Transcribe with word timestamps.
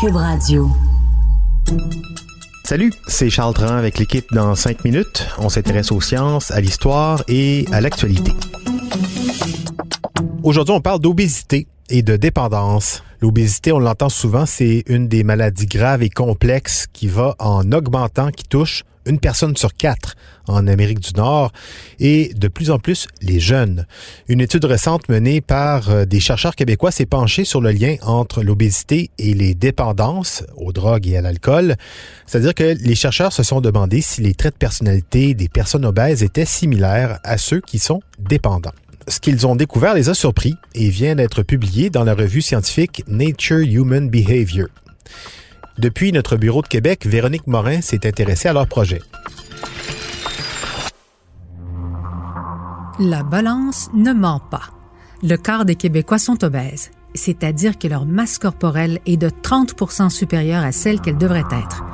Cube 0.00 0.14
Radio. 0.14 0.70
Salut, 2.62 2.92
c'est 3.08 3.30
Charles 3.30 3.54
Tran 3.54 3.74
avec 3.74 3.98
l'équipe 3.98 4.26
dans 4.32 4.54
5 4.54 4.84
minutes. 4.84 5.26
On 5.38 5.48
s'intéresse 5.48 5.90
aux 5.90 6.00
sciences, 6.00 6.52
à 6.52 6.60
l'histoire 6.60 7.24
et 7.26 7.64
à 7.72 7.80
l'actualité. 7.80 8.30
Aujourd'hui, 10.44 10.72
on 10.72 10.80
parle 10.80 11.00
d'obésité 11.00 11.66
et 11.90 12.02
de 12.02 12.16
dépendance. 12.16 13.02
L'obésité, 13.20 13.72
on 13.72 13.80
l'entend 13.80 14.08
souvent, 14.08 14.46
c'est 14.46 14.84
une 14.86 15.08
des 15.08 15.24
maladies 15.24 15.66
graves 15.66 16.04
et 16.04 16.10
complexes 16.10 16.86
qui 16.92 17.08
va 17.08 17.34
en 17.40 17.72
augmentant, 17.72 18.30
qui 18.30 18.44
touche 18.44 18.84
une 19.08 19.18
personne 19.18 19.56
sur 19.56 19.74
quatre 19.74 20.14
en 20.46 20.66
Amérique 20.66 21.00
du 21.00 21.12
Nord 21.14 21.52
et 21.98 22.32
de 22.34 22.48
plus 22.48 22.70
en 22.70 22.78
plus 22.78 23.06
les 23.20 23.40
jeunes. 23.40 23.86
Une 24.28 24.40
étude 24.40 24.64
récente 24.64 25.08
menée 25.08 25.40
par 25.40 25.90
euh, 25.90 26.04
des 26.04 26.20
chercheurs 26.20 26.56
québécois 26.56 26.90
s'est 26.90 27.06
penchée 27.06 27.44
sur 27.44 27.60
le 27.60 27.70
lien 27.70 27.96
entre 28.02 28.42
l'obésité 28.42 29.10
et 29.18 29.34
les 29.34 29.54
dépendances 29.54 30.44
aux 30.56 30.72
drogues 30.72 31.08
et 31.08 31.16
à 31.16 31.22
l'alcool. 31.22 31.76
C'est-à-dire 32.26 32.54
que 32.54 32.76
les 32.80 32.94
chercheurs 32.94 33.32
se 33.32 33.42
sont 33.42 33.60
demandé 33.60 34.00
si 34.00 34.20
les 34.22 34.34
traits 34.34 34.54
de 34.54 34.58
personnalité 34.58 35.34
des 35.34 35.48
personnes 35.48 35.84
obèses 35.84 36.22
étaient 36.22 36.44
similaires 36.44 37.18
à 37.24 37.38
ceux 37.38 37.60
qui 37.60 37.78
sont 37.78 38.00
dépendants 38.18 38.72
ce 39.08 39.20
qu'ils 39.20 39.46
ont 39.46 39.56
découvert 39.56 39.94
les 39.94 40.10
a 40.10 40.14
surpris 40.14 40.54
et 40.74 40.90
vient 40.90 41.14
d'être 41.14 41.42
publié 41.42 41.88
dans 41.88 42.04
la 42.04 42.14
revue 42.14 42.42
scientifique 42.42 43.02
Nature 43.06 43.60
Human 43.60 44.08
Behavior. 44.10 44.68
Depuis 45.78 46.10
notre 46.10 46.36
bureau 46.36 46.60
de 46.60 46.66
Québec, 46.66 47.06
Véronique 47.06 47.46
Morin 47.46 47.80
s'est 47.80 48.04
intéressée 48.04 48.48
à 48.48 48.52
leur 48.52 48.66
projet. 48.66 49.00
La 52.98 53.22
balance 53.22 53.88
ne 53.94 54.12
ment 54.12 54.40
pas. 54.40 54.70
Le 55.22 55.36
quart 55.36 55.64
des 55.64 55.76
Québécois 55.76 56.18
sont 56.18 56.42
obèses, 56.42 56.90
c'est-à-dire 57.14 57.78
que 57.78 57.86
leur 57.86 58.06
masse 58.06 58.38
corporelle 58.38 58.98
est 59.06 59.16
de 59.16 59.28
30% 59.28 60.10
supérieure 60.10 60.64
à 60.64 60.72
celle 60.72 61.00
qu'elle 61.00 61.16
devrait 61.16 61.44
être. 61.52 61.84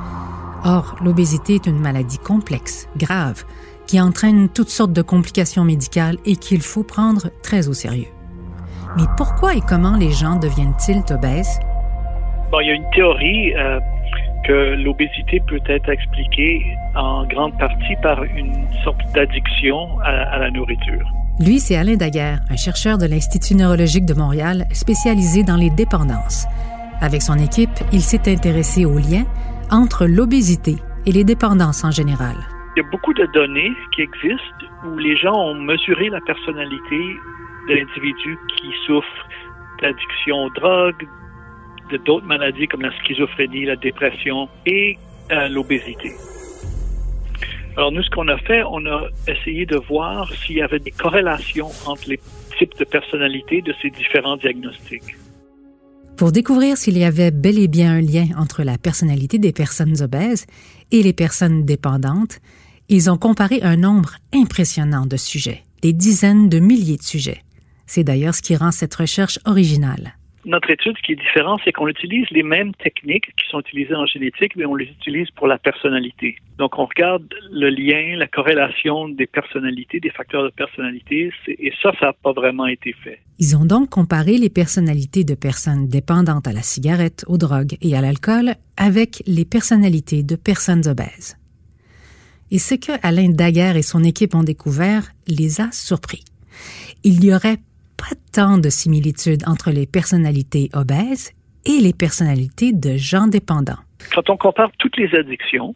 Or, 0.63 0.95
l'obésité 1.03 1.55
est 1.55 1.67
une 1.67 1.79
maladie 1.79 2.17
complexe, 2.17 2.87
grave, 2.97 3.43
qui 3.85 4.01
entraîne 4.01 4.49
toutes 4.49 4.71
sortes 4.71 4.93
de 4.93 5.03
complications 5.03 5.63
médicales 5.63 6.17
et 6.25 6.37
qu'il 6.37 6.63
faut 6.63 6.83
prendre 6.83 7.29
très 7.43 7.67
au 7.67 7.73
sérieux. 7.73 8.07
Mais 8.97 9.05
pourquoi 9.15 9.53
et 9.53 9.61
comment 9.61 9.95
les 9.95 10.11
gens 10.11 10.37
deviennent-ils 10.37 11.03
obèses? 11.13 11.59
Bon, 12.51 12.59
il 12.59 12.67
y 12.67 12.71
a 12.71 12.73
une 12.73 12.89
théorie 12.91 13.53
euh, 13.55 13.79
que 14.45 14.75
l'obésité 14.75 15.41
peut 15.47 15.61
être 15.67 15.89
expliquée 15.89 16.63
en 16.95 17.25
grande 17.25 17.57
partie 17.57 17.95
par 18.01 18.23
une 18.23 18.53
sorte 18.83 19.01
d'addiction 19.13 19.99
à, 20.01 20.37
la 20.37 20.51
nourriture. 20.51 21.09
Lui, 21.39 21.59
c'est 21.59 21.75
Alain 21.75 21.95
Daguerre, 21.95 22.39
un 22.49 22.55
chercheur 22.55 22.97
de 22.97 23.07
l'Institut 23.07 23.55
neurologique 23.55 24.05
de 24.05 24.13
Montréal 24.13 24.65
spécialisé 24.71 25.43
dans 25.43 25.57
les 25.57 25.69
dépendances. 25.69 26.45
Avec 27.01 27.21
son 27.21 27.35
équipe, 27.35 27.77
il 27.91 28.01
s'est 28.01 28.31
intéressé 28.31 28.85
aux 28.85 28.97
liens 28.97 29.25
entre 29.71 30.05
l'obésité 30.05 30.75
et 31.05 31.11
les 31.11 31.23
dépendances 31.23 31.83
en 31.83 31.91
général. 31.91 32.35
Il 32.77 32.83
y 32.83 32.85
a 32.85 32.89
beaucoup 32.89 33.13
de 33.13 33.25
données 33.33 33.71
qui 33.93 34.01
existent 34.01 34.65
où 34.85 34.97
les 34.97 35.17
gens 35.17 35.33
ont 35.33 35.55
mesuré 35.55 36.09
la 36.09 36.21
personnalité 36.21 37.17
de 37.67 37.73
l'individu 37.73 38.37
qui 38.55 38.71
souffre 38.85 39.27
d'addiction 39.81 40.43
aux 40.43 40.49
drogues, 40.51 41.07
d'autres 42.05 42.25
maladies 42.25 42.67
comme 42.67 42.81
la 42.81 42.91
schizophrénie, 42.99 43.65
la 43.65 43.75
dépression 43.75 44.49
et 44.65 44.97
euh, 45.31 45.47
l'obésité. 45.47 46.11
Alors 47.77 47.91
nous, 47.91 48.03
ce 48.03 48.09
qu'on 48.09 48.27
a 48.29 48.37
fait, 48.37 48.63
on 48.63 48.85
a 48.85 49.07
essayé 49.27 49.65
de 49.65 49.75
voir 49.75 50.31
s'il 50.33 50.57
y 50.57 50.61
avait 50.61 50.79
des 50.79 50.91
corrélations 50.91 51.69
entre 51.85 52.07
les 52.07 52.19
types 52.57 52.77
de 52.79 52.85
personnalités 52.85 53.61
de 53.61 53.73
ces 53.81 53.89
différents 53.89 54.37
diagnostics. 54.37 55.15
Pour 56.15 56.31
découvrir 56.31 56.77
s'il 56.77 56.97
y 56.97 57.03
avait 57.03 57.31
bel 57.31 57.59
et 57.59 57.67
bien 57.67 57.95
un 57.95 58.01
lien 58.01 58.27
entre 58.37 58.63
la 58.63 58.77
personnalité 58.77 59.37
des 59.37 59.51
personnes 59.51 60.01
obèses 60.01 60.45
et 60.91 61.03
les 61.03 61.11
personnes 61.11 61.65
dépendantes, 61.65 62.39
ils 62.87 63.09
ont 63.09 63.17
comparé 63.17 63.61
un 63.61 63.75
nombre 63.75 64.15
impressionnant 64.33 65.05
de 65.05 65.17
sujets, 65.17 65.63
des 65.81 65.91
dizaines 65.91 66.47
de 66.47 66.59
milliers 66.59 66.97
de 66.97 67.03
sujets. 67.03 67.41
C'est 67.85 68.05
d'ailleurs 68.05 68.35
ce 68.35 68.41
qui 68.41 68.55
rend 68.55 68.71
cette 68.71 68.95
recherche 68.95 69.39
originale 69.43 70.15
notre 70.45 70.69
étude, 70.69 70.95
ce 70.97 71.01
qui 71.03 71.13
est 71.13 71.15
différent, 71.15 71.57
c'est 71.63 71.71
qu'on 71.71 71.87
utilise 71.87 72.25
les 72.31 72.43
mêmes 72.43 72.73
techniques 72.75 73.25
qui 73.35 73.49
sont 73.49 73.59
utilisées 73.59 73.95
en 73.95 74.05
génétique, 74.05 74.55
mais 74.55 74.65
on 74.65 74.75
les 74.75 74.85
utilise 74.85 75.29
pour 75.31 75.47
la 75.47 75.57
personnalité. 75.57 76.37
Donc, 76.57 76.77
on 76.77 76.85
regarde 76.85 77.33
le 77.51 77.69
lien, 77.69 78.15
la 78.15 78.27
corrélation 78.27 79.09
des 79.09 79.27
personnalités, 79.27 79.99
des 79.99 80.11
facteurs 80.11 80.43
de 80.43 80.49
personnalité, 80.49 81.31
et 81.47 81.73
ça, 81.81 81.91
ça 81.99 82.07
n'a 82.07 82.13
pas 82.13 82.31
vraiment 82.31 82.67
été 82.67 82.93
fait. 83.03 83.19
Ils 83.39 83.57
ont 83.57 83.65
donc 83.65 83.89
comparé 83.89 84.37
les 84.37 84.49
personnalités 84.49 85.23
de 85.23 85.35
personnes 85.35 85.87
dépendantes 85.87 86.47
à 86.47 86.53
la 86.53 86.61
cigarette, 86.61 87.25
aux 87.27 87.37
drogues 87.37 87.75
et 87.81 87.95
à 87.95 88.01
l'alcool 88.01 88.53
avec 88.77 89.23
les 89.25 89.45
personnalités 89.45 90.23
de 90.23 90.35
personnes 90.35 90.87
obèses. 90.87 91.37
Et 92.51 92.59
ce 92.59 92.75
que 92.75 92.91
Alain 93.01 93.29
Daguerre 93.29 93.75
et 93.75 93.81
son 93.81 94.03
équipe 94.03 94.35
ont 94.35 94.43
découvert 94.43 95.03
les 95.27 95.59
a 95.61 95.71
surpris. 95.71 96.23
Il 97.03 97.23
y 97.25 97.33
aurait 97.33 97.57
pas 98.07 98.15
tant 98.31 98.57
de 98.57 98.69
similitudes 98.69 99.43
entre 99.47 99.71
les 99.71 99.87
personnalités 99.87 100.69
obèses 100.73 101.31
et 101.65 101.81
les 101.81 101.93
personnalités 101.93 102.71
de 102.71 102.97
gens 102.97 103.27
dépendants. 103.27 103.81
Quand 104.13 104.29
on 104.29 104.37
compare 104.37 104.71
toutes 104.77 104.97
les 104.97 105.13
addictions, 105.15 105.73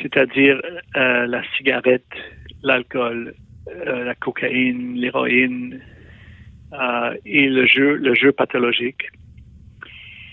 c'est-à-dire 0.00 0.60
euh, 0.96 1.26
la 1.26 1.42
cigarette, 1.56 2.06
l'alcool, 2.62 3.34
euh, 3.68 4.04
la 4.04 4.14
cocaïne, 4.14 4.94
l'héroïne 4.94 5.80
euh, 6.72 7.14
et 7.26 7.48
le 7.48 7.66
jeu, 7.66 7.96
le 7.96 8.14
jeu 8.14 8.32
pathologique, 8.32 9.02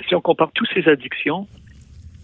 si 0.07 0.15
on 0.15 0.21
compare 0.21 0.51
toutes 0.53 0.69
ces 0.73 0.87
addictions, 0.87 1.47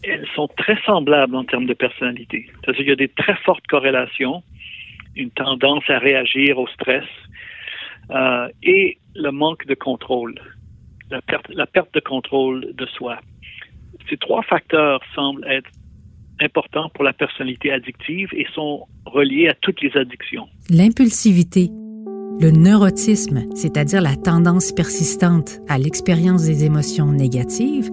elles 0.03 0.27
sont 0.35 0.47
très 0.56 0.77
semblables 0.85 1.35
en 1.35 1.44
termes 1.44 1.66
de 1.66 1.73
personnalité. 1.73 2.47
C'est-à-dire 2.61 2.79
qu'il 2.79 2.89
y 2.89 2.91
a 2.91 2.95
des 2.95 3.09
très 3.09 3.35
fortes 3.35 3.67
corrélations, 3.67 4.44
une 5.16 5.31
tendance 5.31 5.83
à 5.89 6.00
réagir 6.00 6.57
au 6.57 6.67
stress, 6.67 7.06
euh, 8.11 8.47
et 8.63 8.97
le 9.15 9.31
manque 9.31 9.65
de 9.65 9.75
contrôle, 9.75 10.35
la 11.11 11.21
perte, 11.21 11.47
la 11.49 11.65
perte 11.65 11.93
de 11.93 11.99
contrôle 11.99 12.73
de 12.73 12.85
soi. 12.85 13.19
Ces 14.09 14.17
trois 14.17 14.41
facteurs 14.43 15.01
semblent 15.13 15.45
être 15.47 15.69
importants 16.41 16.89
pour 16.93 17.03
la 17.03 17.13
personnalité 17.13 17.71
addictive 17.71 18.29
et 18.33 18.45
sont 18.53 18.87
reliés 19.05 19.49
à 19.49 19.53
toutes 19.55 19.81
les 19.81 19.95
addictions. 19.97 20.47
L'impulsivité, 20.69 21.69
le 22.39 22.51
neurotisme, 22.51 23.45
c'est-à-dire 23.55 24.01
la 24.01 24.15
tendance 24.15 24.71
persistante 24.71 25.59
à 25.67 25.77
l'expérience 25.77 26.45
des 26.45 26.63
émotions 26.63 27.11
négatives, 27.11 27.89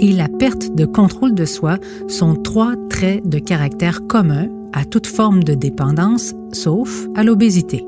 et 0.00 0.12
la 0.12 0.28
perte 0.28 0.74
de 0.74 0.86
contrôle 0.86 1.34
de 1.34 1.44
soi 1.44 1.78
sont 2.08 2.34
trois 2.34 2.74
traits 2.90 3.28
de 3.28 3.38
caractère 3.38 4.00
communs 4.08 4.48
à 4.72 4.84
toute 4.84 5.06
forme 5.06 5.44
de 5.44 5.54
dépendance, 5.54 6.34
sauf 6.52 7.06
à 7.14 7.22
l'obésité. 7.22 7.84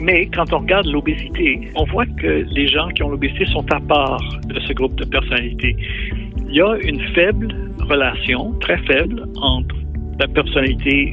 Mais 0.00 0.26
quand 0.26 0.52
on 0.52 0.60
regarde 0.60 0.86
l'obésité, 0.86 1.70
on 1.74 1.84
voit 1.84 2.06
que 2.06 2.44
les 2.50 2.66
gens 2.66 2.88
qui 2.88 3.02
ont 3.02 3.10
l'obésité 3.10 3.44
sont 3.46 3.64
à 3.72 3.80
part 3.80 4.20
de 4.46 4.58
ce 4.60 4.72
groupe 4.72 4.94
de 4.96 5.04
personnalités. 5.04 5.76
Il 6.48 6.54
y 6.54 6.60
a 6.60 6.76
une 6.82 7.00
faible 7.14 7.54
relation, 7.80 8.52
très 8.60 8.78
faible, 8.78 9.24
entre 9.36 9.76
la 10.18 10.26
personnalité 10.28 11.12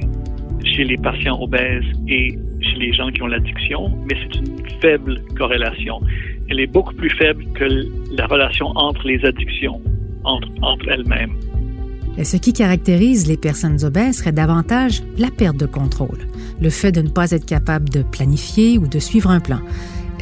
chez 0.64 0.84
les 0.84 0.98
patients 0.98 1.40
obèses 1.42 1.86
et 2.08 2.38
chez 2.62 2.76
les 2.80 2.94
gens 2.94 3.10
qui 3.10 3.22
ont 3.22 3.28
l'addiction, 3.28 3.90
mais 4.10 4.18
c'est 4.22 4.40
une 4.40 4.80
faible 4.82 5.22
corrélation. 5.38 6.00
Elle 6.50 6.60
est 6.60 6.72
beaucoup 6.72 6.94
plus 6.94 7.10
faible 7.10 7.44
que 7.54 7.66
la 8.16 8.26
relation 8.26 8.68
entre 8.76 9.06
les 9.06 9.24
addictions, 9.26 9.82
entre, 10.24 10.50
entre 10.62 10.90
elles-mêmes. 10.90 11.36
Ce 12.24 12.36
qui 12.36 12.52
caractérise 12.52 13.28
les 13.28 13.38
personnes 13.38 13.84
obèses 13.84 14.18
serait 14.18 14.32
davantage 14.32 15.04
la 15.18 15.30
perte 15.30 15.58
de 15.58 15.68
contrôle, 15.68 16.28
le 16.60 16.70
fait 16.70 16.92
de 16.92 17.02
ne 17.02 17.10
pas 17.10 17.32
être 17.32 17.46
capable 17.46 17.90
de 17.90 18.02
planifier 18.02 18.80
ou 18.80 18.88
de 18.88 18.98
suivre 18.98 19.30
un 19.30 19.40
plan, 19.40 19.60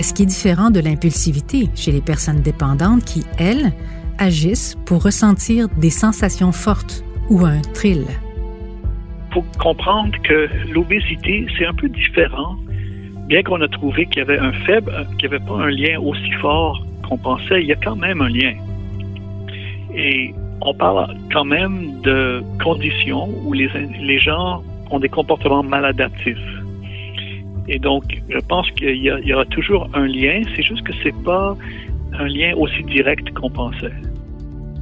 ce 0.02 0.14
qui 0.14 0.24
est 0.24 0.28
différent 0.28 0.72
de 0.72 0.82
l'impulsivité 0.82 1.70
chez 1.74 1.92
les 1.92 2.02
personnes 2.02 2.42
dépendantes 2.42 3.06
qui, 3.06 3.24
elles, 3.38 3.72
agissent 4.18 4.76
pour 4.86 5.04
ressentir 5.04 5.70
des 5.70 5.90
sensations 5.90 6.52
fortes 6.52 7.04
ou 7.30 7.46
un 7.46 7.62
thrill. 7.74 8.06
Il 9.30 9.34
faut 9.34 9.46
comprendre 9.58 10.12
que 10.24 10.50
l'obésité, 10.74 11.46
c'est 11.58 11.66
un 11.66 11.74
peu 11.74 11.90
différent. 11.90 12.58
Bien 13.28 13.42
qu'on 13.42 13.62
a 13.62 13.68
trouvé 13.68 14.06
qu'il 14.06 14.20
y 14.20 14.22
avait 14.22 14.38
un 14.38 14.54
faible, 14.66 14.92
qu'il 15.18 15.30
n'y 15.30 15.36
avait 15.36 15.46
pas 15.46 15.56
un 15.56 15.70
lien 15.70 16.00
aussi 16.00 16.32
fort 16.42 16.86
qu'on 17.08 17.18
pensait, 17.18 17.62
il 17.62 17.68
y 17.68 17.74
a 17.74 17.76
quand 17.76 17.96
même 17.96 18.22
un 18.22 18.30
lien. 18.30 18.54
Et 19.94 20.34
on 20.66 20.74
parle 20.74 21.16
quand 21.32 21.46
même 21.46 22.02
de 22.02 22.44
conditions 22.64 23.30
où 23.46 23.54
les, 23.54 23.70
les 24.02 24.20
gens 24.20 24.64
ont 24.92 25.00
des 25.00 25.10
comportements 25.10 25.64
maladaptifs. 25.64 26.38
Et 27.68 27.80
donc, 27.80 28.04
je 28.30 28.40
pense 28.40 28.70
qu'il 28.72 28.96
y, 28.98 29.34
aura 29.34 29.46
toujours 29.46 29.90
un 29.94 30.06
lien, 30.06 30.42
c'est 30.56 30.64
juste 30.64 30.84
que 30.84 30.94
c'est 31.04 31.16
pas 31.24 31.58
un 32.14 32.28
lien 32.28 32.54
aussi 32.56 32.84
direct 32.84 33.34
qu'on 33.34 33.50
pensait. 33.50 33.94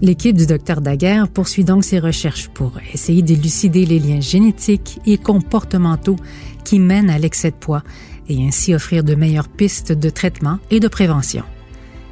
L'équipe 0.01 0.35
du 0.35 0.45
docteur 0.45 0.81
Daguerre 0.81 1.29
poursuit 1.29 1.63
donc 1.63 1.85
ses 1.85 1.99
recherches 1.99 2.49
pour 2.49 2.73
essayer 2.93 3.21
d'élucider 3.21 3.85
les 3.85 3.99
liens 3.99 4.19
génétiques 4.19 4.99
et 5.05 5.17
comportementaux 5.17 6.17
qui 6.65 6.79
mènent 6.79 7.09
à 7.09 7.17
l'excès 7.17 7.51
de 7.51 7.55
poids 7.55 7.83
et 8.27 8.45
ainsi 8.45 8.75
offrir 8.75 9.03
de 9.03 9.15
meilleures 9.15 9.47
pistes 9.47 9.93
de 9.93 10.09
traitement 10.09 10.57
et 10.71 10.81
de 10.81 10.89
prévention. 10.89 11.43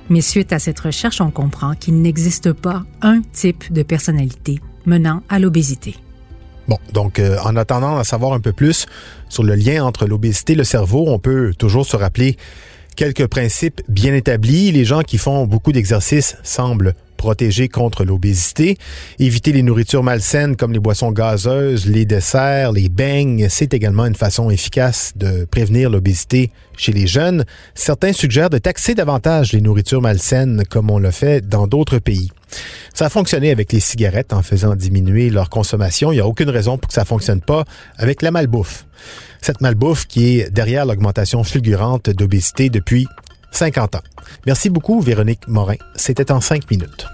Mais 0.10 0.22
suite 0.22 0.52
à 0.54 0.60
cette 0.60 0.80
recherche, 0.80 1.22
on 1.22 1.32
comprend 1.32 1.74
qu'il 1.74 2.02
n'existe 2.02 2.54
pas 2.54 2.84
un 3.02 3.22
type 3.34 3.72
de 3.72 3.84
personnalité 3.84 4.60
menant 4.86 5.22
à 5.30 5.40
l'obésité. 5.40 5.96
Bon, 6.68 6.78
donc 6.94 7.20
euh, 7.20 7.38
en 7.44 7.56
attendant 7.56 7.98
à 7.98 8.04
savoir 8.04 8.34
un 8.34 8.40
peu 8.40 8.54
plus 8.54 8.86
sur 9.30 9.44
le 9.44 9.56
lien 9.56 9.84
entre 9.84 10.06
l'obésité 10.06 10.54
et 10.54 10.56
le 10.56 10.64
cerveau, 10.64 11.06
on 11.08 11.20
peut 11.20 11.54
toujours 11.58 11.86
se 11.86 11.96
rappeler 11.96 12.38
quelques 12.96 13.28
principes 13.28 13.82
bien 13.88 14.14
établis. 14.14 14.72
Les 14.72 14.86
gens 14.86 15.02
qui 15.02 15.18
font 15.18 15.46
beaucoup 15.46 15.72
d'exercices 15.72 16.38
semblent 16.44 16.94
protéger 17.22 17.70
contre 17.70 18.04
l'obésité. 18.04 18.80
Éviter 19.20 19.52
les 19.52 19.62
nourritures 19.62 20.02
malsaines 20.02 20.56
comme 20.56 20.74
les 20.74 20.80
boissons 20.80 21.12
gazeuses, 21.12 21.86
les 21.86 22.06
desserts, 22.06 22.72
les 22.72 22.90
beignes, 22.90 23.46
c'est 23.48 23.76
également 23.76 24.08
une 24.08 24.16
façon 24.16 24.50
efficace 24.50 25.14
de 25.16 25.46
prévenir 25.46 25.92
l'obésité 25.92 26.50
chez 26.78 26.92
les 26.92 27.06
jeunes. 27.06 27.46
Certains 27.76 28.12
suggèrent 28.12 28.50
de 28.50 28.58
taxer 28.58 28.96
davantage 28.96 29.54
les 29.54 29.62
nourritures 29.62 30.02
malsaines 30.02 30.64
comme 30.68 30.90
on 30.90 30.98
le 30.98 31.12
fait 31.12 31.48
dans 31.48 31.68
d'autres 31.68 32.00
pays. 32.00 32.32
Ça 32.96 33.06
a 33.06 33.10
fonctionné 33.10 33.52
avec 33.52 33.72
les 33.72 33.80
cigarettes 33.80 34.34
en 34.34 34.42
faisant 34.42 34.76
diminuer 34.76 35.30
leur 35.30 35.52
consommation. 35.52 36.12
Il 36.12 36.16
n'y 36.16 36.22
a 36.22 36.28
aucune 36.28 36.50
raison 36.50 36.80
pour 36.80 36.88
que 36.88 36.96
ça 36.96 37.06
fonctionne 37.06 37.42
pas 37.42 37.66
avec 37.98 38.24
la 38.24 38.32
malbouffe. 38.32 38.88
Cette 39.44 39.62
malbouffe 39.62 40.08
qui 40.08 40.40
est 40.40 40.50
derrière 40.50 40.88
l'augmentation 40.88 41.44
fulgurante 41.44 42.10
d'obésité 42.10 42.70
depuis 42.70 43.08
50 43.52 43.96
ans. 43.96 44.02
Merci 44.46 44.70
beaucoup, 44.70 45.02
Véronique 45.02 45.48
Morin. 45.48 45.76
C'était 45.96 46.32
en 46.32 46.42
cinq 46.42 46.70
minutes. 46.70 47.06